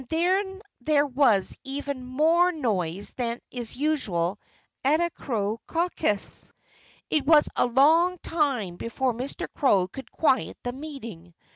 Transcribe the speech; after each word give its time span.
Then 0.09 0.63
there 0.79 1.05
was 1.05 1.55
even 1.63 2.03
more 2.03 2.51
noise 2.51 3.11
than 3.11 3.39
is 3.51 3.77
usual 3.77 4.39
at 4.83 4.99
a 4.99 5.11
crow 5.11 5.59
caucus. 5.67 6.51
It 7.11 7.23
was 7.27 7.47
a 7.55 7.67
long 7.67 8.17
time 8.17 8.77
before 8.77 9.11
old 9.11 9.21
Mr. 9.21 9.47
Crow 9.53 9.87
could 9.87 10.11
quiet 10.11 10.57
the 10.63 10.73
meeting. 10.73 11.35